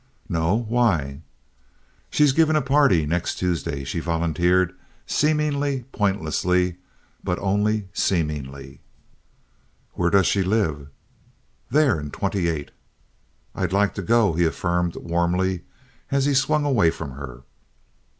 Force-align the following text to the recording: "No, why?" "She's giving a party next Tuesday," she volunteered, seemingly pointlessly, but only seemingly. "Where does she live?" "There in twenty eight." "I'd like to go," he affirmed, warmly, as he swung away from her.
"No, 0.27 0.55
why?" 0.55 1.21
"She's 2.09 2.33
giving 2.33 2.55
a 2.55 2.61
party 2.63 3.05
next 3.05 3.35
Tuesday," 3.35 3.83
she 3.83 3.99
volunteered, 3.99 4.73
seemingly 5.05 5.83
pointlessly, 5.91 6.77
but 7.23 7.37
only 7.37 7.87
seemingly. 7.93 8.81
"Where 9.93 10.09
does 10.09 10.25
she 10.25 10.41
live?" 10.41 10.87
"There 11.69 11.99
in 11.99 12.09
twenty 12.09 12.47
eight." 12.49 12.71
"I'd 13.53 13.73
like 13.73 13.93
to 13.93 14.01
go," 14.01 14.33
he 14.33 14.45
affirmed, 14.45 14.95
warmly, 14.95 15.65
as 16.09 16.25
he 16.25 16.33
swung 16.33 16.65
away 16.65 16.89
from 16.89 17.11
her. 17.11 17.43